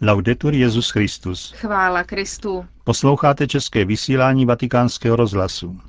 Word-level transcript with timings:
Laudetur 0.00 0.54
Jezus 0.54 0.90
Christus. 0.90 1.52
Chvála 1.56 2.04
Kristu. 2.04 2.66
Posloucháte 2.84 3.46
české 3.46 3.84
vysílání 3.84 4.46
Vatikánského 4.46 5.16
rozhlasu. 5.16 5.80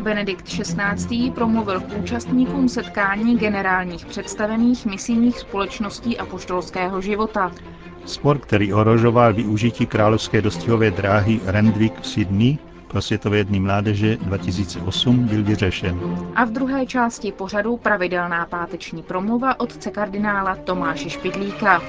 Benedikt 0.00 0.44
XVI. 0.44 1.30
promluvil 1.30 1.80
k 1.80 1.98
účastníkům 2.02 2.68
setkání 2.68 3.38
generálních 3.38 4.06
představených 4.06 4.86
misijních 4.86 5.38
společností 5.38 6.18
a 6.18 6.26
poštolského 6.26 7.00
života. 7.00 7.52
Spor, 8.04 8.38
který 8.38 8.72
ohrožoval 8.72 9.34
využití 9.34 9.86
královské 9.86 10.42
dostihové 10.42 10.90
dráhy 10.90 11.40
Rendvik 11.44 12.00
v 12.00 12.06
Sydney 12.06 12.58
pro 12.94 13.02
Světové 13.02 13.44
dny 13.44 13.60
mládeže 13.60 14.16
2008 14.16 15.26
byl 15.26 15.44
vyřešen. 15.44 16.00
A 16.34 16.44
v 16.44 16.50
druhé 16.50 16.86
části 16.86 17.32
pořadu 17.32 17.76
pravidelná 17.76 18.46
páteční 18.46 19.02
promluva 19.02 19.60
otce 19.60 19.90
kardinála 19.90 20.56
Tomáše 20.56 21.10
Špidlíka. 21.10 21.82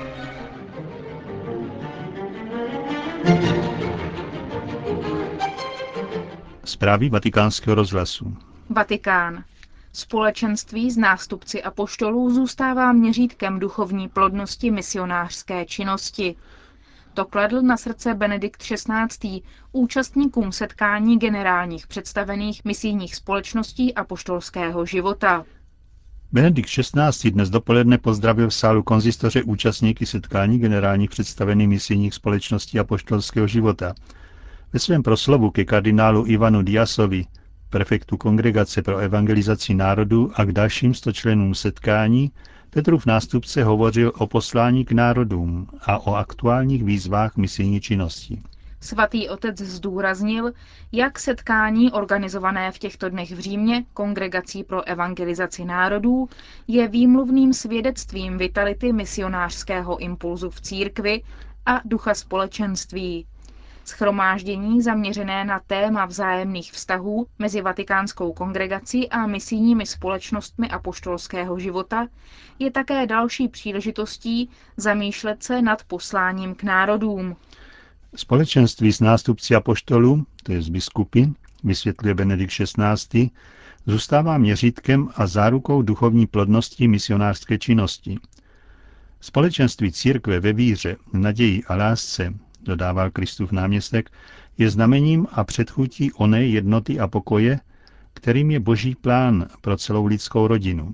Zprávy 6.63 7.09
vatikánského 7.09 7.75
rozhlasu. 7.75 8.37
Vatikán. 8.69 9.43
Společenství 9.93 10.91
z 10.91 10.97
nástupci 10.97 11.63
apoštolů 11.63 12.33
zůstává 12.33 12.91
měřítkem 12.91 13.59
duchovní 13.59 14.09
plodnosti 14.09 14.71
misionářské 14.71 15.65
činnosti. 15.65 16.35
To 17.15 17.25
kladl 17.25 17.61
na 17.61 17.77
srdce 17.77 18.13
Benedikt 18.13 18.61
XVI. 18.63 19.41
účastníkům 19.71 20.51
setkání 20.51 21.19
generálních 21.19 21.87
představených 21.87 22.65
misijních 22.65 23.15
společností 23.15 23.93
apoštolského 23.95 24.85
života. 24.85 25.45
Benedikt 26.31 26.69
XVI. 26.69 27.31
dnes 27.31 27.49
dopoledne 27.49 27.97
pozdravil 27.97 28.49
v 28.49 28.53
sálu 28.53 28.83
konzistoře 28.83 29.43
účastníky 29.43 30.05
setkání 30.05 30.59
generálních 30.59 31.09
představených 31.09 31.67
misijních 31.67 32.13
společností 32.13 32.79
apoštolského 32.79 33.47
života. 33.47 33.93
Ve 34.73 34.79
svém 34.79 35.03
proslovu 35.03 35.51
ke 35.51 35.65
kardinálu 35.65 36.25
Ivanu 36.27 36.61
Diasovi, 36.61 37.25
prefektu 37.69 38.17
Kongregace 38.17 38.81
pro 38.81 38.97
evangelizaci 38.97 39.73
národů 39.73 40.31
a 40.35 40.45
k 40.45 40.51
dalším 40.51 40.93
stočlenům 40.93 41.55
setkání, 41.55 42.31
Petrův 42.75 43.05
nástupce 43.05 43.63
hovořil 43.63 44.11
o 44.17 44.27
poslání 44.27 44.85
k 44.85 44.91
národům 44.91 45.67
a 45.81 45.99
o 46.07 46.15
aktuálních 46.15 46.83
výzvách 46.83 47.37
misijní 47.37 47.81
činnosti. 47.81 48.41
Svatý 48.81 49.29
otec 49.29 49.57
zdůraznil, 49.61 50.51
jak 50.91 51.19
setkání 51.19 51.91
organizované 51.91 52.71
v 52.71 52.79
těchto 52.79 53.09
dnech 53.09 53.31
v 53.31 53.39
Římě 53.39 53.85
Kongregací 53.93 54.63
pro 54.63 54.87
evangelizaci 54.87 55.65
národů 55.65 56.29
je 56.67 56.87
výmluvným 56.87 57.53
svědectvím 57.53 58.37
vitality 58.37 58.93
misionářského 58.93 59.97
impulzu 59.97 60.49
v 60.49 60.61
církvi 60.61 61.21
a 61.65 61.81
ducha 61.85 62.13
společenství. 62.13 63.25
Schromáždění 63.85 64.81
zaměřené 64.81 65.45
na 65.45 65.59
téma 65.67 66.05
vzájemných 66.05 66.71
vztahů 66.71 67.27
mezi 67.39 67.61
Vatikánskou 67.61 68.33
kongregací 68.33 69.09
a 69.09 69.27
misijními 69.27 69.85
společnostmi 69.85 70.69
apoštolského 70.69 71.59
života 71.59 72.07
je 72.59 72.71
také 72.71 73.07
další 73.07 73.47
příležitostí 73.47 74.49
zamýšlet 74.77 75.43
se 75.43 75.61
nad 75.61 75.83
posláním 75.83 76.55
k 76.55 76.63
národům. 76.63 77.35
Společenství 78.15 78.93
s 78.93 78.99
nástupci 78.99 79.55
apoštolů, 79.55 80.25
to 80.43 80.51
je 80.51 80.61
z 80.61 80.69
biskupy, 80.69 81.23
vysvětluje 81.63 82.13
Benedikt 82.13 82.53
XVI., 82.53 83.29
zůstává 83.85 84.37
měřítkem 84.37 85.09
a 85.15 85.27
zárukou 85.27 85.81
duchovní 85.81 86.27
plodnosti 86.27 86.87
misionářské 86.87 87.57
činnosti. 87.57 88.17
Společenství 89.21 89.91
církve 89.91 90.39
ve 90.39 90.53
víře, 90.53 90.95
naději 91.13 91.63
a 91.63 91.75
lásce 91.75 92.33
dodával 92.65 93.11
Kristův 93.11 93.51
náměstek, 93.51 94.09
je 94.57 94.69
znamením 94.69 95.27
a 95.31 95.43
předchutí 95.43 96.11
oné 96.13 96.45
jednoty 96.45 96.99
a 96.99 97.07
pokoje, 97.07 97.59
kterým 98.13 98.51
je 98.51 98.59
boží 98.59 98.95
plán 98.95 99.47
pro 99.61 99.77
celou 99.77 100.05
lidskou 100.05 100.47
rodinu. 100.47 100.93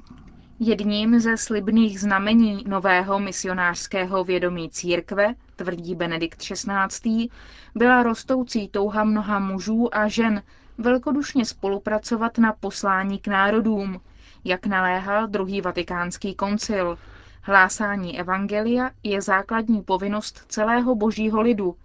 Jedním 0.59 1.19
ze 1.19 1.37
slibných 1.37 1.99
znamení 1.99 2.63
nového 2.67 3.19
misionářského 3.19 4.23
vědomí 4.23 4.69
církve, 4.69 5.35
tvrdí 5.55 5.95
Benedikt 5.95 6.37
XVI., 6.41 7.27
byla 7.75 8.03
rostoucí 8.03 8.67
touha 8.67 9.03
mnoha 9.03 9.39
mužů 9.39 9.95
a 9.95 10.07
žen 10.07 10.41
velkodušně 10.77 11.45
spolupracovat 11.45 12.37
na 12.37 12.53
poslání 12.53 13.19
k 13.19 13.27
národům, 13.27 14.01
jak 14.43 14.65
naléhal 14.65 15.27
druhý 15.27 15.61
vatikánský 15.61 16.35
koncil– 16.35 16.97
Hlásání 17.43 18.19
evangelia 18.19 18.91
je 19.03 19.21
základní 19.21 19.81
povinnost 19.81 20.45
celého 20.47 20.95
božího 20.95 21.41
lidu, 21.41 21.75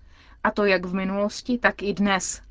a 0.45 0.51
to 0.51 0.65
jak 0.65 0.87
v 0.87 0.95
minulosti, 0.95 1.59
tak 1.59 1.83
i 1.83 1.95
dnes. 1.95 2.43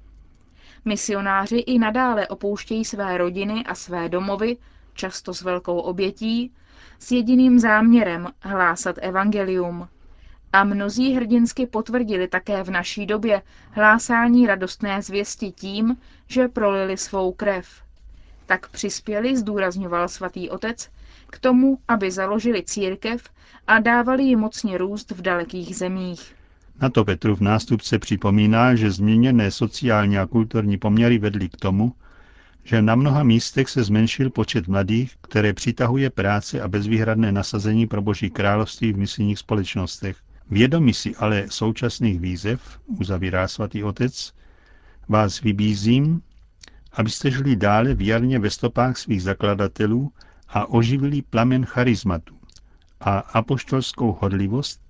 Misionáři 0.85 1.57
i 1.57 1.79
nadále 1.79 2.27
opouštějí 2.27 2.85
své 2.85 3.17
rodiny 3.17 3.63
a 3.65 3.75
své 3.75 4.09
domovy, 4.09 4.57
často 4.93 5.33
s 5.33 5.41
velkou 5.41 5.79
obětí, 5.79 6.51
s 6.99 7.11
jediným 7.11 7.59
záměrem 7.59 8.27
hlásat 8.41 8.95
evangelium. 9.01 9.87
A 10.53 10.63
mnozí 10.63 11.13
hrdinsky 11.13 11.65
potvrdili 11.65 12.27
také 12.27 12.63
v 12.63 12.71
naší 12.71 13.05
době 13.05 13.41
hlásání 13.71 14.47
radostné 14.47 15.01
zvěsti 15.01 15.51
tím, 15.51 15.97
že 16.27 16.47
prolili 16.47 16.97
svou 16.97 17.31
krev. 17.31 17.67
Tak 18.45 18.69
přispěli, 18.69 19.37
zdůrazňoval 19.37 20.07
svatý 20.07 20.49
otec, 20.49 20.89
k 21.35 21.39
tomu, 21.39 21.77
aby 21.87 22.11
založili 22.11 22.63
církev 22.63 23.21
a 23.67 23.79
dávali 23.79 24.23
ji 24.23 24.35
mocně 24.35 24.77
růst 24.77 25.11
v 25.11 25.21
dalekých 25.21 25.75
zemích. 25.75 26.35
Na 26.81 26.89
to 26.89 27.05
Petrův 27.05 27.39
nástupce 27.39 27.99
připomíná, 27.99 28.75
že 28.75 28.91
změněné 28.91 29.51
sociální 29.51 30.17
a 30.17 30.25
kulturní 30.25 30.77
poměry 30.77 31.17
vedly 31.17 31.49
k 31.49 31.57
tomu, 31.57 31.93
že 32.63 32.81
na 32.81 32.95
mnoha 32.95 33.23
místech 33.23 33.69
se 33.69 33.83
zmenšil 33.83 34.29
počet 34.29 34.67
mladých, 34.67 35.15
které 35.21 35.53
přitahuje 35.53 36.09
práce 36.09 36.61
a 36.61 36.67
bezvýhradné 36.67 37.31
nasazení 37.31 37.87
pro 37.87 38.01
boží 38.01 38.29
království 38.29 38.93
v 38.93 38.97
misijních 38.97 39.39
společnostech. 39.39 40.17
Vědomi 40.49 40.93
si 40.93 41.15
ale 41.15 41.45
současných 41.49 42.19
výzev, 42.19 42.79
uzavírá 42.87 43.47
svatý 43.47 43.83
otec, 43.83 44.33
vás 45.09 45.41
vybízím, 45.41 46.21
abyste 46.93 47.31
žili 47.31 47.55
dále 47.55 47.93
věrně 47.93 48.39
ve 48.39 48.49
stopách 48.49 48.97
svých 48.97 49.23
zakladatelů 49.23 50.11
a 50.49 50.65
oživili 50.69 51.21
plamen 51.21 51.65
charizmatu 51.65 52.35
a 52.99 53.17
apoštolskou 53.19 54.17
hodlivost, 54.21 54.81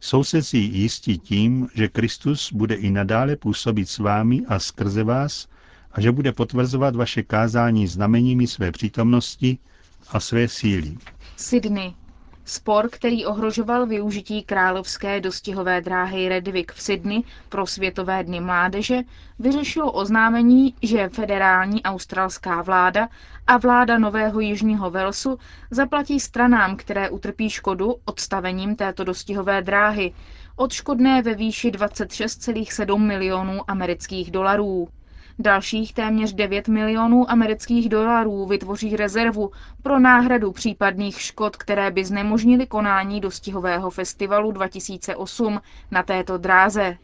jsou 0.00 0.24
se 0.24 0.42
si 0.42 0.58
jistí 0.58 1.18
tím, 1.18 1.68
že 1.74 1.88
Kristus 1.88 2.52
bude 2.52 2.74
i 2.74 2.90
nadále 2.90 3.36
působit 3.36 3.88
s 3.88 3.98
vámi 3.98 4.42
a 4.48 4.58
skrze 4.58 5.04
vás 5.04 5.48
a 5.92 6.00
že 6.00 6.12
bude 6.12 6.32
potvrzovat 6.32 6.96
vaše 6.96 7.22
kázání 7.22 7.86
znameními 7.86 8.46
své 8.46 8.72
přítomnosti 8.72 9.58
a 10.08 10.20
své 10.20 10.48
síly. 10.48 10.96
Sydney, 11.36 11.94
Spor, 12.48 12.88
který 12.90 13.26
ohrožoval 13.26 13.86
využití 13.86 14.42
královské 14.42 15.20
dostihové 15.20 15.80
dráhy 15.80 16.28
Redwick 16.28 16.72
v 16.72 16.82
Sydney 16.82 17.22
pro 17.48 17.66
Světové 17.66 18.24
dny 18.24 18.40
mládeže, 18.40 19.00
vyřešilo 19.38 19.92
oznámení, 19.92 20.74
že 20.82 21.08
federální 21.08 21.82
australská 21.82 22.62
vláda 22.62 23.08
a 23.46 23.56
vláda 23.56 23.98
Nového 23.98 24.40
Jižního 24.40 24.90
Velsu 24.90 25.38
zaplatí 25.70 26.20
stranám, 26.20 26.76
které 26.76 27.10
utrpí 27.10 27.50
škodu 27.50 27.94
odstavením 28.04 28.76
této 28.76 29.04
dostihové 29.04 29.62
dráhy, 29.62 30.12
odškodné 30.56 31.22
ve 31.22 31.34
výši 31.34 31.70
26,7 31.70 32.98
milionů 32.98 33.70
amerických 33.70 34.30
dolarů. 34.30 34.88
Dalších 35.38 35.94
téměř 35.94 36.32
9 36.32 36.68
milionů 36.68 37.30
amerických 37.30 37.88
dolarů 37.88 38.46
vytvoří 38.46 38.96
rezervu 38.96 39.50
pro 39.82 39.98
náhradu 39.98 40.52
případných 40.52 41.20
škod, 41.20 41.56
které 41.56 41.90
by 41.90 42.04
znemožnily 42.04 42.66
konání 42.66 43.20
dostihového 43.20 43.90
festivalu 43.90 44.52
2008 44.52 45.60
na 45.90 46.02
této 46.02 46.38
dráze. 46.38 46.96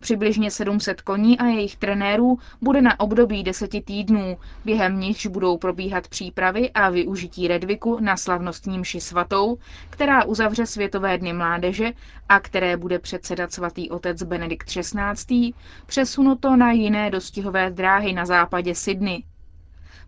Přibližně 0.00 0.50
700 0.50 1.00
koní 1.00 1.38
a 1.38 1.46
jejich 1.46 1.76
trenérů 1.76 2.38
bude 2.60 2.82
na 2.82 3.00
období 3.00 3.42
deseti 3.42 3.80
týdnů, 3.80 4.38
během 4.64 5.00
nichž 5.00 5.26
budou 5.26 5.58
probíhat 5.58 6.08
přípravy 6.08 6.70
a 6.70 6.90
využití 6.90 7.48
Redviku 7.48 8.00
na 8.00 8.16
slavnostní 8.16 8.78
mši 8.78 9.00
svatou, 9.00 9.58
která 9.90 10.24
uzavře 10.24 10.66
Světové 10.66 11.18
dny 11.18 11.32
mládeže 11.32 11.92
a 12.28 12.40
které 12.40 12.76
bude 12.76 12.98
předsedat 12.98 13.52
svatý 13.52 13.90
otec 13.90 14.22
Benedikt 14.22 14.66
XVI., 14.68 15.52
přesunuto 15.86 16.56
na 16.56 16.72
jiné 16.72 17.10
dostihové 17.10 17.70
dráhy 17.70 18.12
na 18.12 18.26
západě 18.26 18.74
Sydney. 18.74 19.24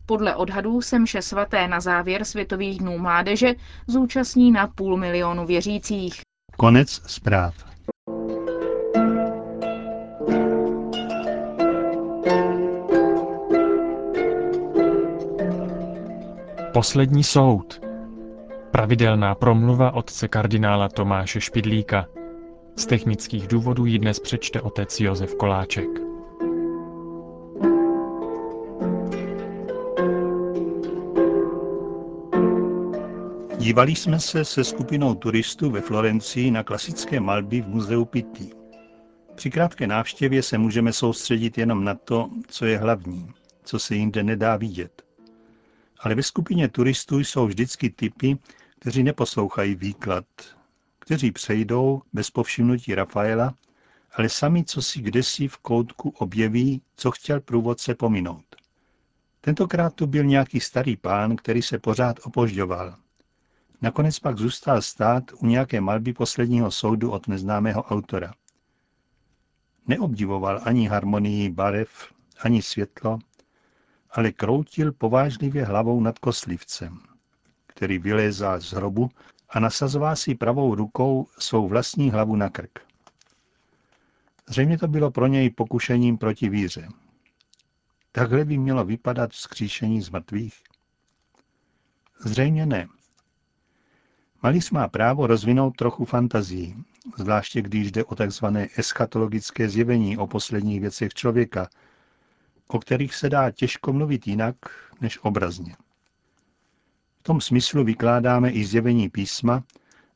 Podle 0.06 0.36
odhadů 0.36 0.82
se 0.82 0.98
mše 0.98 1.22
svaté 1.22 1.68
na 1.68 1.80
závěr 1.80 2.24
Světových 2.24 2.78
dnů 2.78 2.98
mládeže 2.98 3.54
zúčastní 3.86 4.52
na 4.52 4.66
půl 4.66 4.96
milionu 4.96 5.46
věřících. 5.46 6.20
Konec 6.56 7.02
zpráv. 7.06 7.54
Poslední 16.72 17.24
soud. 17.24 17.80
Pravidelná 18.70 19.34
promluva 19.34 19.90
otce 19.94 20.28
kardinála 20.28 20.88
Tomáše 20.88 21.40
Špidlíka. 21.40 22.06
Z 22.76 22.86
technických 22.86 23.46
důvodů 23.46 23.86
ji 23.86 23.98
dnes 23.98 24.20
přečte 24.20 24.60
otec 24.60 25.00
Josef 25.00 25.34
Koláček. 25.34 25.88
Dívali 33.58 33.94
jsme 33.94 34.20
se 34.20 34.44
se 34.44 34.64
skupinou 34.64 35.14
turistů 35.14 35.70
ve 35.70 35.80
Florencii 35.80 36.50
na 36.50 36.62
klasické 36.62 37.20
malby 37.20 37.60
v 37.60 37.68
muzeu 37.68 38.04
Pitti. 38.04 38.50
Při 39.34 39.50
krátké 39.50 39.86
návštěvě 39.86 40.42
se 40.42 40.58
můžeme 40.58 40.92
soustředit 40.92 41.58
jenom 41.58 41.84
na 41.84 41.94
to, 41.94 42.28
co 42.48 42.66
je 42.66 42.78
hlavní, 42.78 43.28
co 43.64 43.78
se 43.78 43.94
jinde 43.94 44.22
nedá 44.22 44.56
vidět. 44.56 45.11
Ale 46.02 46.14
ve 46.14 46.22
skupině 46.22 46.68
turistů 46.68 47.18
jsou 47.18 47.46
vždycky 47.46 47.90
typy, 47.90 48.38
kteří 48.78 49.02
neposlouchají 49.02 49.74
výklad, 49.74 50.24
kteří 50.98 51.32
přejdou 51.32 52.02
bez 52.12 52.30
povšimnutí 52.30 52.94
Rafaela, 52.94 53.54
ale 54.12 54.28
sami 54.28 54.64
co 54.64 54.82
si 54.82 55.00
kdesi 55.00 55.48
v 55.48 55.56
koutku 55.56 56.08
objeví, 56.08 56.82
co 56.96 57.10
chtěl 57.10 57.40
průvodce 57.40 57.94
pominout. 57.94 58.44
Tentokrát 59.40 59.94
tu 59.94 60.06
byl 60.06 60.24
nějaký 60.24 60.60
starý 60.60 60.96
pán, 60.96 61.36
který 61.36 61.62
se 61.62 61.78
pořád 61.78 62.16
opožďoval. 62.22 62.96
Nakonec 63.82 64.18
pak 64.18 64.38
zůstal 64.38 64.82
stát 64.82 65.24
u 65.38 65.46
nějaké 65.46 65.80
malby 65.80 66.12
posledního 66.12 66.70
soudu 66.70 67.10
od 67.10 67.28
neznámého 67.28 67.82
autora. 67.82 68.32
Neobdivoval 69.86 70.60
ani 70.64 70.86
harmonii 70.86 71.50
barev, 71.50 72.12
ani 72.40 72.62
světlo, 72.62 73.18
ale 74.12 74.32
kroutil 74.32 74.92
povážlivě 74.92 75.64
hlavou 75.64 76.00
nad 76.00 76.18
koslivcem, 76.18 76.98
který 77.66 77.98
vylézá 77.98 78.60
z 78.60 78.72
hrobu 78.72 79.10
a 79.50 79.60
nasazoval 79.60 80.16
si 80.16 80.34
pravou 80.34 80.74
rukou 80.74 81.26
svou 81.38 81.68
vlastní 81.68 82.10
hlavu 82.10 82.36
na 82.36 82.48
krk. 82.48 82.78
Zřejmě 84.48 84.78
to 84.78 84.88
bylo 84.88 85.10
pro 85.10 85.26
něj 85.26 85.50
pokušením 85.50 86.18
proti 86.18 86.48
víře. 86.48 86.88
Takhle 88.12 88.44
by 88.44 88.58
mělo 88.58 88.84
vypadat 88.84 89.30
vzkříšení 89.30 90.02
z 90.02 90.10
mrtvých? 90.10 90.54
Zřejmě 92.24 92.66
ne. 92.66 92.88
Malíř 94.42 94.70
má 94.70 94.88
právo 94.88 95.26
rozvinout 95.26 95.76
trochu 95.76 96.04
fantazii, 96.04 96.76
zvláště 97.16 97.62
když 97.62 97.92
jde 97.92 98.04
o 98.04 98.14
tzv. 98.14 98.44
eschatologické 98.76 99.68
zjevení 99.68 100.18
o 100.18 100.26
posledních 100.26 100.80
věcech 100.80 101.14
člověka, 101.14 101.68
o 102.72 102.78
kterých 102.78 103.14
se 103.14 103.30
dá 103.30 103.50
těžko 103.50 103.92
mluvit 103.92 104.26
jinak 104.26 104.56
než 105.00 105.18
obrazně. 105.22 105.76
V 107.20 107.22
tom 107.22 107.40
smyslu 107.40 107.84
vykládáme 107.84 108.50
i 108.50 108.64
zjevení 108.64 109.08
písma 109.08 109.64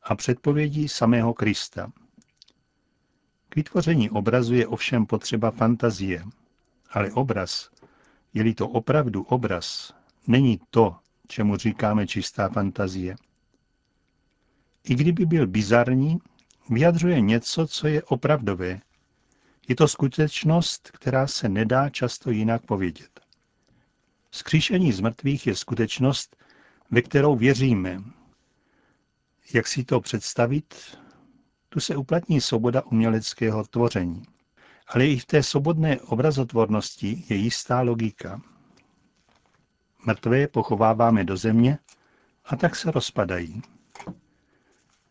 a 0.02 0.14
předpovědí 0.14 0.88
samého 0.88 1.34
Krista. 1.34 1.92
K 3.48 3.56
vytvoření 3.56 4.10
obrazu 4.10 4.54
je 4.54 4.66
ovšem 4.66 5.06
potřeba 5.06 5.50
fantazie, 5.50 6.24
ale 6.90 7.12
obraz, 7.12 7.70
je-li 8.34 8.54
to 8.54 8.68
opravdu 8.68 9.22
obraz, 9.22 9.94
není 10.26 10.60
to, 10.70 10.96
čemu 11.28 11.56
říkáme 11.56 12.06
čistá 12.06 12.48
fantazie. 12.48 13.16
I 14.84 14.94
kdyby 14.94 15.26
byl 15.26 15.46
bizarní, 15.46 16.18
vyjadřuje 16.70 17.20
něco, 17.20 17.66
co 17.66 17.86
je 17.86 18.02
opravdové. 18.02 18.80
Je 19.68 19.76
to 19.76 19.88
skutečnost, 19.88 20.90
která 20.90 21.26
se 21.26 21.48
nedá 21.48 21.88
často 21.90 22.30
jinak 22.30 22.66
povědět. 22.66 23.20
Skříšení 24.30 24.92
z 24.92 25.00
mrtvých 25.00 25.46
je 25.46 25.56
skutečnost, 25.56 26.36
ve 26.90 27.02
kterou 27.02 27.36
věříme. 27.36 28.02
Jak 29.54 29.66
si 29.66 29.84
to 29.84 30.00
představit? 30.00 30.98
Tu 31.68 31.80
se 31.80 31.96
uplatní 31.96 32.40
svoboda 32.40 32.82
uměleckého 32.82 33.64
tvoření. 33.64 34.22
Ale 34.88 35.06
i 35.06 35.18
v 35.18 35.26
té 35.26 35.42
svobodné 35.42 36.00
obrazotvornosti 36.00 37.24
je 37.28 37.36
jistá 37.36 37.80
logika. 37.80 38.40
Mrtvé 40.06 40.48
pochováváme 40.48 41.24
do 41.24 41.36
země 41.36 41.78
a 42.44 42.56
tak 42.56 42.76
se 42.76 42.90
rozpadají. 42.90 43.62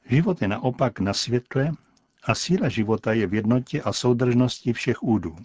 Život 0.09 0.41
je 0.41 0.47
naopak 0.47 0.99
na 0.99 1.13
světle 1.13 1.71
a 2.25 2.35
síla 2.35 2.69
života 2.69 3.13
je 3.13 3.27
v 3.27 3.33
jednotě 3.33 3.81
a 3.81 3.93
soudržnosti 3.93 4.73
všech 4.73 5.03
údů. 5.03 5.35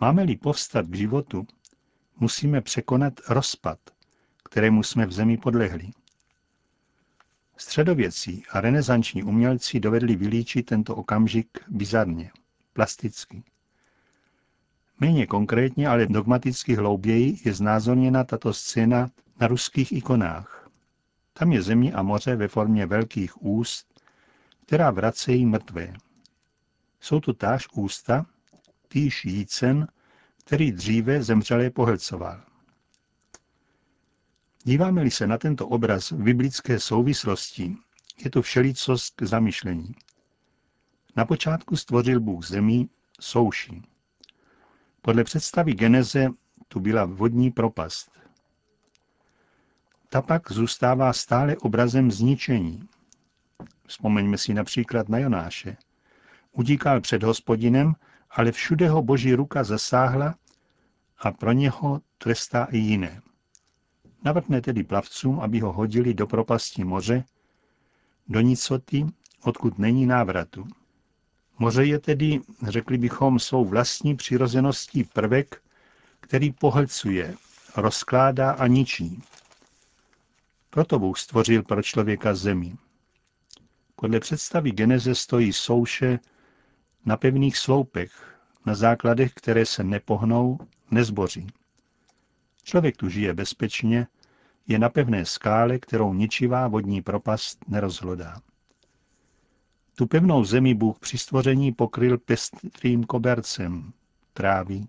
Máme-li 0.00 0.36
povstat 0.36 0.86
k 0.86 0.94
životu, 0.94 1.46
musíme 2.20 2.60
překonat 2.60 3.14
rozpad, 3.28 3.78
kterému 4.44 4.82
jsme 4.82 5.06
v 5.06 5.12
zemi 5.12 5.36
podlehli. 5.36 5.90
Středověcí 7.56 8.42
a 8.50 8.60
renesanční 8.60 9.22
umělci 9.22 9.80
dovedli 9.80 10.16
vylíčit 10.16 10.66
tento 10.66 10.96
okamžik 10.96 11.58
bizarně, 11.68 12.30
plasticky. 12.72 13.42
Méně 15.00 15.26
konkrétně, 15.26 15.88
ale 15.88 16.06
dogmaticky 16.06 16.74
hlouběji 16.74 17.38
je 17.44 17.54
znázorněna 17.54 18.24
tato 18.24 18.52
scéna 18.52 19.10
na 19.40 19.46
ruských 19.46 19.92
ikonách. 19.92 20.70
Tam 21.32 21.52
je 21.52 21.62
země 21.62 21.92
a 21.92 22.02
moře 22.02 22.36
ve 22.36 22.48
formě 22.48 22.86
velkých 22.86 23.42
úst, 23.42 23.97
která 24.68 24.90
vracejí 24.90 25.46
mrtvé. 25.46 25.92
Jsou 27.00 27.20
to 27.20 27.32
táž 27.32 27.68
ústa, 27.72 28.26
týž 28.88 29.24
jícen, 29.24 29.88
který 30.44 30.72
dříve 30.72 31.22
zemřelé 31.22 31.70
pohlcoval. 31.70 32.44
Díváme-li 34.64 35.10
se 35.10 35.26
na 35.26 35.38
tento 35.38 35.68
obraz 35.68 36.10
v 36.10 36.22
biblické 36.22 36.80
souvislosti, 36.80 37.76
je 38.24 38.30
to 38.30 38.42
všelicost 38.42 39.14
k 39.16 39.22
zamyšlení. 39.22 39.94
Na 41.16 41.24
počátku 41.24 41.76
stvořil 41.76 42.20
Bůh 42.20 42.46
zemi, 42.46 42.88
souši. 43.20 43.82
Podle 45.02 45.24
představy 45.24 45.72
Geneze 45.74 46.28
tu 46.68 46.80
byla 46.80 47.04
vodní 47.04 47.50
propast. 47.50 48.10
Ta 50.08 50.22
pak 50.22 50.52
zůstává 50.52 51.12
stále 51.12 51.56
obrazem 51.56 52.10
zničení. 52.10 52.88
Vzpomeňme 53.88 54.38
si 54.38 54.54
například 54.54 55.08
na 55.08 55.18
Jonáše. 55.18 55.76
Utíkal 56.52 57.00
před 57.00 57.22
hospodinem, 57.22 57.94
ale 58.30 58.52
všude 58.52 58.88
ho 58.88 59.02
boží 59.02 59.34
ruka 59.34 59.64
zasáhla 59.64 60.34
a 61.18 61.32
pro 61.32 61.52
něho 61.52 62.00
trestá 62.18 62.64
i 62.64 62.78
jiné. 62.78 63.22
Navrhne 64.24 64.60
tedy 64.60 64.84
plavcům, 64.84 65.40
aby 65.40 65.60
ho 65.60 65.72
hodili 65.72 66.14
do 66.14 66.26
propasti 66.26 66.84
moře, 66.84 67.24
do 68.28 68.40
nicoty, 68.40 69.06
odkud 69.42 69.78
není 69.78 70.06
návratu. 70.06 70.66
Moře 71.58 71.84
je 71.84 71.98
tedy, 71.98 72.40
řekli 72.62 72.98
bychom, 72.98 73.38
svou 73.38 73.64
vlastní 73.64 74.16
přirozeností 74.16 75.04
prvek, 75.04 75.62
který 76.20 76.52
pohlcuje, 76.52 77.34
rozkládá 77.76 78.50
a 78.50 78.66
ničí. 78.66 79.22
Proto 80.70 80.98
Bůh 80.98 81.18
stvořil 81.18 81.62
pro 81.62 81.82
člověka 81.82 82.34
zemi. 82.34 82.76
Podle 84.00 84.20
představy 84.20 84.70
Geneze 84.72 85.14
stojí 85.14 85.52
souše 85.52 86.18
na 87.04 87.16
pevných 87.16 87.58
sloupech, 87.58 88.38
na 88.66 88.74
základech, 88.74 89.32
které 89.34 89.66
se 89.66 89.84
nepohnou, 89.84 90.58
nezboří. 90.90 91.46
Člověk 92.62 92.96
tu 92.96 93.08
žije 93.08 93.34
bezpečně, 93.34 94.06
je 94.66 94.78
na 94.78 94.88
pevné 94.88 95.24
skále, 95.24 95.78
kterou 95.78 96.14
ničivá 96.14 96.68
vodní 96.68 97.02
propast 97.02 97.68
nerozhlodá. 97.68 98.40
Tu 99.94 100.06
pevnou 100.06 100.44
zemi 100.44 100.74
Bůh 100.74 100.98
při 100.98 101.18
stvoření 101.18 101.72
pokryl 101.72 102.18
pestrým 102.18 103.04
kobercem 103.04 103.92
trávy, 104.32 104.86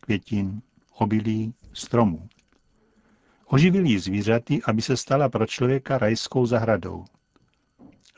květin, 0.00 0.62
obilí, 0.98 1.54
stromů. 1.72 2.28
Oživil 3.46 3.86
ji 3.86 3.98
zvířaty, 3.98 4.62
aby 4.62 4.82
se 4.82 4.96
stala 4.96 5.28
pro 5.28 5.46
člověka 5.46 5.98
rajskou 5.98 6.46
zahradou. 6.46 7.04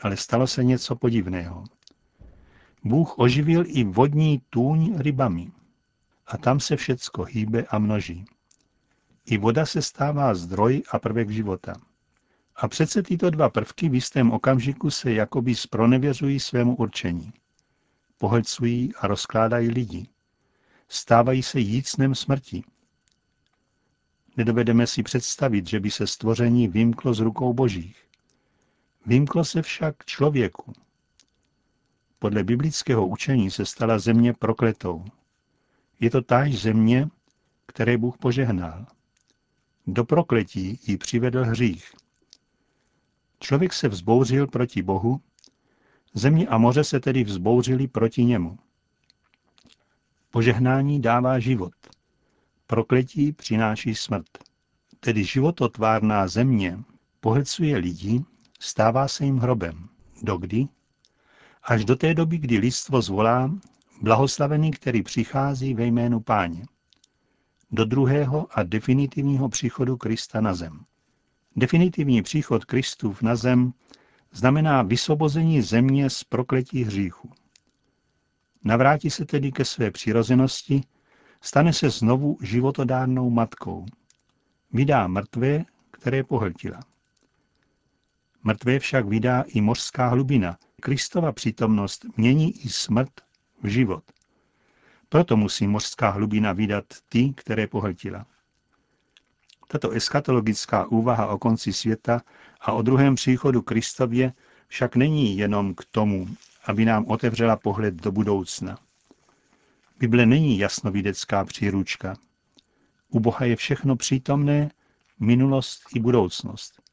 Ale 0.03 0.17
stalo 0.17 0.47
se 0.47 0.65
něco 0.65 0.97
podivného. 0.97 1.65
Bůh 2.85 3.19
oživil 3.19 3.65
i 3.67 3.85
vodní 3.85 4.43
tůň 4.51 4.99
rybami. 4.99 5.53
A 6.27 6.39
tam 6.39 6.61
se 6.61 6.77
všecko 6.77 7.25
hýbe 7.25 7.65
a 7.69 7.79
množí. 7.79 8.25
I 9.27 9.39
voda 9.39 9.67
se 9.67 9.83
stává 9.83 10.35
zdroj 10.35 10.83
a 10.91 10.99
prvek 10.99 11.31
života. 11.31 11.75
A 12.57 12.69
přece 12.69 13.03
tyto 13.03 13.31
dva 13.31 13.49
prvky 13.49 13.89
v 13.89 13.95
jistém 13.95 14.31
okamžiku 14.31 14.91
se 14.91 15.13
jakoby 15.13 15.55
spronevěřují 15.55 16.41
svému 16.41 16.77
určení. 16.77 17.33
Pohlcují 18.19 18.95
a 18.95 19.07
rozkládají 19.07 19.69
lidi. 19.69 20.09
Stávají 20.89 21.43
se 21.43 21.61
jícnem 21.61 22.15
smrti. 22.15 22.65
Nedovedeme 24.37 24.87
si 24.87 25.03
představit, 25.03 25.69
že 25.69 25.81
by 25.81 25.91
se 25.91 26.07
stvoření 26.07 26.69
vymklo 26.69 27.15
z 27.15 27.21
rukou 27.21 27.53
božích. 27.53 28.08
Vymklo 29.09 29.45
se 29.45 29.63
však 29.63 30.05
člověku. 30.05 30.73
Podle 32.19 32.45
biblického 32.45 33.07
učení 33.07 33.51
se 33.51 33.67
stala 33.67 33.99
země 33.99 34.33
prokletou. 34.33 35.05
Je 36.01 36.11
to 36.11 36.23
táž 36.23 36.55
země, 36.55 37.09
které 37.67 37.99
Bůh 37.99 38.19
požehnal. 38.19 38.87
Do 39.87 40.05
prokletí 40.05 40.81
ji 40.87 40.97
přivedl 40.97 41.45
hřích. 41.45 41.93
Člověk 43.41 43.73
se 43.73 43.89
vzbouřil 43.89 44.47
proti 44.47 44.83
Bohu, 44.83 45.21
země 46.15 46.47
a 46.47 46.59
moře 46.59 46.85
se 46.85 47.01
tedy 47.01 47.25
vzbouřili 47.25 47.89
proti 47.89 48.25
němu. 48.25 48.59
Požehnání 50.31 51.01
dává 51.01 51.39
život. 51.39 51.75
Prokletí 52.67 53.33
přináší 53.33 53.95
smrt. 53.95 54.39
Tedy 55.01 55.25
živototvárná 55.25 56.29
země 56.29 56.79
pohlcuje 57.21 57.77
lidi, 57.77 58.25
stává 58.59 59.09
se 59.09 59.25
jim 59.25 59.39
hrobem. 59.39 59.89
Dokdy? 60.23 60.69
Až 61.63 61.85
do 61.85 61.97
té 61.97 62.15
doby, 62.15 62.39
kdy 62.39 62.59
lidstvo 62.59 63.03
zvolá, 63.03 63.59
blahoslavený, 64.03 64.71
který 64.71 65.03
přichází 65.03 65.75
ve 65.75 65.87
jménu 65.87 66.21
páně. 66.21 66.65
Do 67.71 67.85
druhého 67.85 68.47
a 68.51 68.63
definitivního 68.63 69.49
příchodu 69.49 69.97
Krista 69.97 70.41
na 70.41 70.55
zem. 70.55 70.85
Definitivní 71.57 72.23
příchod 72.23 72.65
Kristův 72.65 73.23
na 73.23 73.37
zem 73.37 73.73
znamená 74.33 74.83
vysvobození 74.83 75.63
země 75.63 76.11
z 76.11 76.25
prokletí 76.25 76.85
hříchu. 76.85 77.31
Navrátí 78.65 79.11
se 79.11 79.25
tedy 79.25 79.53
ke 79.53 79.65
své 79.65 79.91
přirozenosti, 79.91 80.81
stane 81.41 81.73
se 81.73 81.91
znovu 81.91 82.39
životodárnou 82.43 83.31
matkou. 83.31 83.87
Vydá 84.73 85.07
mrtvé, 85.07 85.65
které 85.91 86.25
pohltila. 86.25 86.81
Mrtvé 88.49 88.79
však 88.79 89.07
vydá 89.07 89.45
i 89.47 89.61
mořská 89.61 90.09
hlubina. 90.09 90.59
Kristova 90.81 91.33
přítomnost 91.33 92.07
mění 92.17 92.65
i 92.65 92.69
smrt 92.69 93.11
v 93.63 93.67
život. 93.67 94.05
Proto 95.09 95.37
musí 95.37 95.67
mořská 95.67 96.11
hlubina 96.11 96.53
vydat 96.53 96.85
ty, 97.09 97.33
které 97.37 97.67
pohltila. 97.67 98.27
Tato 99.69 99.91
eschatologická 99.91 100.87
úvaha 100.87 101.27
o 101.27 101.39
konci 101.39 101.73
světa 101.73 102.23
a 102.61 102.73
o 102.73 102.83
druhém 102.83 103.15
příchodu 103.15 103.63
Kristově 103.63 104.33
však 104.69 104.97
není 104.97 105.39
jenom 105.39 105.75
k 105.75 105.85
tomu, 105.91 106.29
aby 106.65 106.85
nám 106.85 107.05
otevřela 107.07 107.57
pohled 107.57 107.95
do 107.95 108.13
budoucna. 108.13 108.79
Bible 109.99 110.27
není 110.27 110.59
jasnovidecká 110.59 111.45
příručka. 111.45 112.17
U 113.09 113.21
Boha 113.21 113.45
je 113.45 113.57
všechno 113.57 113.97
přítomné, 113.97 114.71
minulost 115.21 115.83
i 115.95 116.01
budoucnost. 116.01 116.88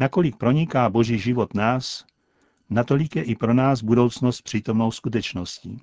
Nakolik 0.00 0.36
proniká 0.36 0.88
Boží 0.88 1.18
život 1.18 1.54
nás, 1.54 2.04
natolik 2.70 3.16
je 3.16 3.22
i 3.22 3.36
pro 3.36 3.54
nás 3.54 3.82
budoucnost 3.82 4.42
přítomnou 4.42 4.90
skutečností. 4.90 5.82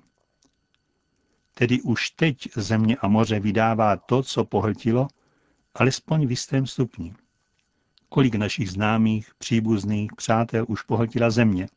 Tedy 1.54 1.82
už 1.82 2.10
teď 2.10 2.48
země 2.56 2.96
a 2.96 3.08
moře 3.08 3.40
vydává 3.40 3.96
to, 3.96 4.22
co 4.22 4.44
pohltilo, 4.44 5.08
alespoň 5.74 6.26
v 6.26 6.30
jistém 6.30 6.66
stupni. 6.66 7.14
Kolik 8.08 8.34
našich 8.34 8.70
známých, 8.70 9.34
příbuzných, 9.38 10.10
přátel 10.16 10.64
už 10.68 10.82
pohltila 10.82 11.30
země. 11.30 11.68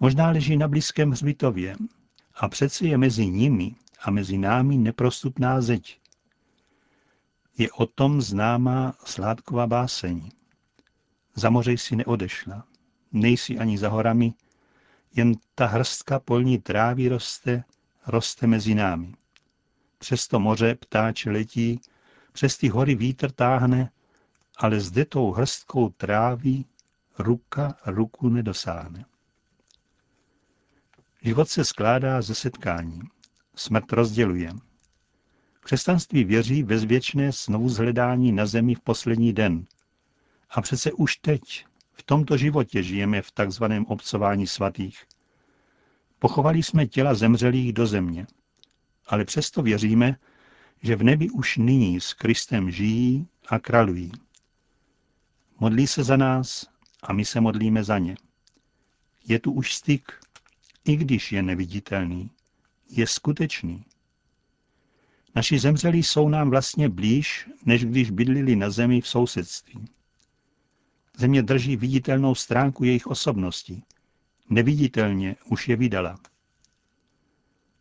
Možná 0.00 0.30
leží 0.30 0.56
na 0.56 0.68
blízkém 0.68 1.10
hřbitově 1.10 1.76
a 2.34 2.48
přeci 2.48 2.86
je 2.86 2.98
mezi 2.98 3.26
nimi 3.26 3.74
a 4.02 4.10
mezi 4.10 4.38
námi 4.38 4.76
neprostupná 4.76 5.60
zeď. 5.60 6.00
Je 7.58 7.72
o 7.72 7.86
tom 7.86 8.22
známá 8.22 8.94
sládková 9.04 9.66
báseň. 9.66 10.30
Za 11.38 11.50
moře 11.50 11.78
si 11.78 11.96
neodešla, 11.96 12.64
nejsi 13.12 13.58
ani 13.58 13.78
za 13.78 13.88
horami, 13.88 14.34
jen 15.14 15.32
ta 15.54 15.66
hrstka 15.66 16.20
polní 16.20 16.58
trávy 16.58 17.08
roste, 17.08 17.64
roste 18.06 18.46
mezi 18.46 18.74
námi. 18.74 19.14
Přes 19.98 20.28
to 20.28 20.40
moře 20.40 20.74
ptáče 20.74 21.30
letí, 21.30 21.80
přes 22.32 22.56
ty 22.56 22.68
hory 22.68 22.94
vítr 22.94 23.30
táhne, 23.30 23.90
ale 24.56 24.80
zde 24.80 25.04
tou 25.04 25.32
hrstkou 25.32 25.88
trávy 25.88 26.64
ruka 27.18 27.76
ruku 27.86 28.28
nedosáhne. 28.28 29.04
Život 31.22 31.48
se 31.48 31.64
skládá 31.64 32.22
ze 32.22 32.34
setkání. 32.34 33.00
Smrt 33.54 33.92
rozděluje. 33.92 34.52
Křesťanství 35.60 36.24
věří 36.24 36.62
ve 36.62 36.78
zvěčné 36.78 37.30
zhledání 37.66 38.32
na 38.32 38.46
zemi 38.46 38.74
v 38.74 38.80
poslední 38.80 39.32
den. 39.32 39.66
A 40.50 40.60
přece 40.60 40.92
už 40.92 41.16
teď, 41.16 41.66
v 41.92 42.02
tomto 42.02 42.36
životě 42.36 42.82
žijeme 42.82 43.22
v 43.22 43.30
takzvaném 43.30 43.86
obcování 43.86 44.46
svatých. 44.46 45.04
Pochovali 46.18 46.62
jsme 46.62 46.86
těla 46.86 47.14
zemřelých 47.14 47.72
do 47.72 47.86
země, 47.86 48.26
ale 49.06 49.24
přesto 49.24 49.62
věříme, 49.62 50.16
že 50.82 50.96
v 50.96 51.02
nebi 51.02 51.30
už 51.30 51.56
nyní 51.56 52.00
s 52.00 52.14
Kristem 52.14 52.70
žijí 52.70 53.28
a 53.48 53.58
králují. 53.58 54.12
Modlí 55.60 55.86
se 55.86 56.04
za 56.04 56.16
nás 56.16 56.66
a 57.02 57.12
my 57.12 57.24
se 57.24 57.40
modlíme 57.40 57.84
za 57.84 57.98
ně. 57.98 58.16
Je 59.28 59.38
tu 59.38 59.52
už 59.52 59.74
styk, 59.74 60.12
i 60.84 60.96
když 60.96 61.32
je 61.32 61.42
neviditelný, 61.42 62.30
je 62.90 63.06
skutečný. 63.06 63.84
Naši 65.34 65.58
zemřelí 65.58 66.02
jsou 66.02 66.28
nám 66.28 66.50
vlastně 66.50 66.88
blíž, 66.88 67.48
než 67.64 67.84
když 67.84 68.10
bydlili 68.10 68.56
na 68.56 68.70
zemi 68.70 69.00
v 69.00 69.08
sousedství. 69.08 69.84
Země 71.16 71.42
drží 71.42 71.76
viditelnou 71.76 72.34
stránku 72.34 72.84
jejich 72.84 73.06
osobnosti. 73.06 73.82
Neviditelně 74.50 75.36
už 75.44 75.68
je 75.68 75.76
vydala. 75.76 76.18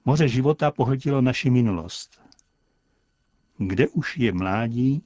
Moře 0.06 0.28
života 0.28 0.72
pohltilo 0.72 1.22
naši 1.22 1.50
minulost. 1.50 2.22
Kde 3.58 3.88
už 3.88 4.18
je 4.18 4.34
mládí, 4.34 5.04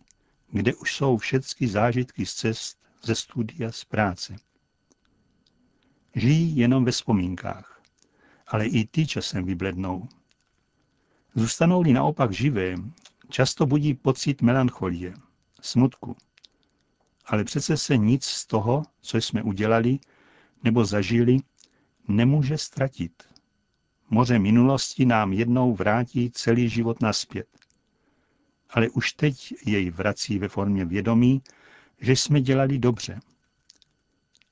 kde 0.51 0.75
už 0.75 0.95
jsou 0.95 1.17
všechny 1.17 1.67
zážitky 1.67 2.25
z 2.25 2.33
cest, 2.33 2.79
ze 3.03 3.15
studia, 3.15 3.71
z 3.71 3.83
práce. 3.85 4.35
Žijí 6.15 6.57
jenom 6.57 6.85
ve 6.85 6.91
vzpomínkách, 6.91 7.81
ale 8.47 8.65
i 8.67 8.87
ty 8.87 9.07
časem 9.07 9.45
vyblednou. 9.45 10.09
Zůstanou-li 11.35 11.93
naopak 11.93 12.31
živé, 12.31 12.75
často 13.29 13.65
budí 13.65 13.93
pocit 13.93 14.41
melancholie, 14.41 15.13
smutku. 15.61 16.15
Ale 17.29 17.43
přece 17.43 17.77
se 17.77 17.97
nic 17.97 18.25
z 18.25 18.45
toho, 18.45 18.83
co 19.01 19.17
jsme 19.17 19.43
udělali 19.43 19.99
nebo 20.63 20.85
zažili, 20.85 21.37
nemůže 22.07 22.57
ztratit. 22.57 23.23
Moře 24.09 24.39
minulosti 24.39 25.05
nám 25.05 25.33
jednou 25.33 25.75
vrátí 25.75 26.31
celý 26.31 26.69
život 26.69 27.01
naspět 27.01 27.47
ale 28.69 28.89
už 28.89 29.13
teď 29.13 29.53
jej 29.65 29.89
vrací 29.89 30.39
ve 30.39 30.47
formě 30.47 30.85
vědomí, 30.85 31.41
že 31.99 32.11
jsme 32.11 32.41
dělali 32.41 32.79
dobře. 32.79 33.19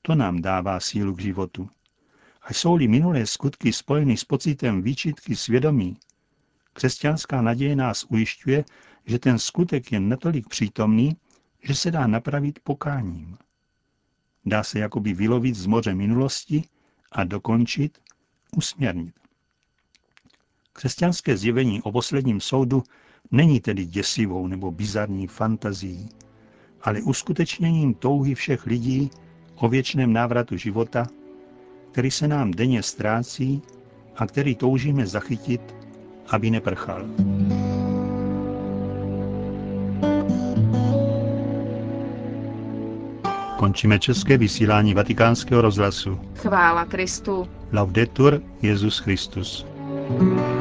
To 0.02 0.16
nám 0.16 0.42
dává 0.42 0.80
sílu 0.80 1.16
k 1.16 1.22
životu. 1.22 1.70
A 2.42 2.54
jsou-li 2.54 2.88
minulé 2.88 3.26
skutky 3.26 3.74
spojeny 3.74 4.18
s 4.18 4.24
pocitem 4.24 4.82
výčitky 4.82 5.36
svědomí, 5.36 5.98
křesťanská 6.74 7.42
naděje 7.42 7.76
nás 7.76 8.06
ujišťuje, 8.10 8.66
že 9.06 9.20
ten 9.20 9.40
skutek 9.40 9.92
je 9.92 10.00
natolik 10.00 10.48
přítomný, 10.48 11.18
že 11.64 11.76
se 11.76 11.92
dá 11.92 12.08
napravit 12.08 12.60
pokáním. 12.60 13.38
Dá 14.46 14.64
se 14.64 14.80
jakoby 14.80 15.14
vylovit 15.14 15.56
z 15.56 15.66
moře 15.66 15.96
minulosti 15.96 16.64
a 17.12 17.24
dokončit, 17.24 17.98
usměrnit. 18.56 19.16
Křesťanské 20.74 21.38
zjevení 21.38 21.82
o 21.82 21.92
posledním 21.92 22.42
soudu 22.42 22.84
Není 23.32 23.60
tedy 23.60 23.86
děsivou 23.86 24.48
nebo 24.48 24.72
bizarní 24.72 25.28
fantazí, 25.28 26.10
ale 26.82 27.02
uskutečněním 27.02 27.94
touhy 27.94 28.36
všech 28.36 28.66
lidí 28.66 29.10
o 29.56 29.70
věčném 29.70 30.14
návratu 30.14 30.58
života, 30.58 31.08
který 31.92 32.12
se 32.12 32.28
nám 32.28 32.52
denně 32.52 32.84
ztrácí 32.84 33.62
a 34.16 34.28
který 34.28 34.56
toužíme 34.56 35.08
zachytit, 35.08 35.76
aby 36.28 36.50
neprchal. 36.52 37.06
Končíme 43.68 44.00
české 44.00 44.38
vysílání 44.38 44.94
vatikánského 44.94 45.62
rozhlasu. 45.62 46.20
Chvála 46.36 46.86
Kristu. 46.86 47.48
Laudetur 47.72 48.42
Jezus 48.62 49.00
Christus. 49.00 49.66
thank 50.20 50.52
you 50.52 50.57